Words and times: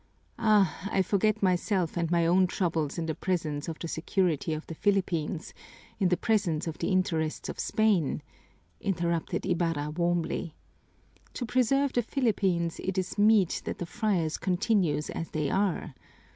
"Ah, 0.39 0.89
I 0.91 1.03
forget 1.03 1.43
myself 1.43 1.95
and 1.95 2.09
my 2.09 2.25
own 2.25 2.47
troubles 2.47 2.97
in 2.97 3.05
the 3.05 3.13
presence 3.13 3.67
of 3.67 3.77
the 3.77 3.87
security 3.87 4.51
of 4.51 4.65
the 4.65 4.73
Philippines, 4.73 5.53
in 5.99 6.09
the 6.09 6.17
presence 6.17 6.65
of 6.65 6.79
the 6.79 6.87
interests 6.87 7.49
of 7.49 7.59
Spain!" 7.59 8.23
interrupted 8.79 9.45
Ibarra 9.45 9.91
warmly. 9.91 10.55
"To 11.35 11.45
preserve 11.45 11.93
the 11.93 12.01
Philippines 12.01 12.79
it 12.83 12.97
is 12.97 13.19
meet 13.19 13.61
that 13.65 13.77
the 13.77 13.85
friars 13.85 14.39
continue 14.39 14.97
as 15.13 15.29
they 15.33 15.51
are. 15.51 15.93